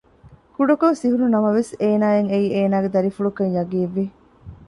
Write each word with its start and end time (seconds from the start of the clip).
ކުޑަކޮށް 0.55 0.99
ސިހުނު 1.01 1.25
ނަމަވެސް 1.33 1.71
އޭނާއަށް 1.81 2.29
އެއީ 2.31 2.47
އޭނާގެ 2.55 2.89
ދަރިފުޅުކަން 2.95 3.53
ޔަޤީންވި 3.57 4.05